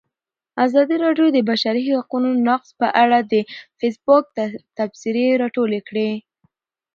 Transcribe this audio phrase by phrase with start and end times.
[0.65, 3.33] ازادي راډیو د د بشري حقونو نقض په اړه د
[3.79, 4.23] فیسبوک
[4.77, 6.11] تبصرې راټولې کړي.